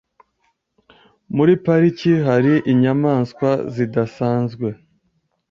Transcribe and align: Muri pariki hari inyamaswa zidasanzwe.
Muri 1.35 1.53
pariki 1.63 2.11
hari 2.27 2.53
inyamaswa 2.71 3.49
zidasanzwe. 3.75 4.67